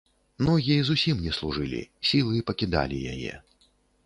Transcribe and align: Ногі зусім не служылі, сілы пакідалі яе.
Ногі 0.45 0.77
зусім 0.89 1.21
не 1.25 1.33
служылі, 1.39 1.83
сілы 2.13 2.43
пакідалі 2.49 2.97
яе. 3.13 3.33